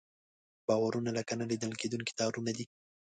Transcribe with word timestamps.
باورونه 0.67 1.11
لکه 1.17 1.33
نه 1.39 1.45
لیدل 1.51 1.71
کېدونکي 1.81 2.13
تارونه 2.19 2.51
دي. 2.57 2.65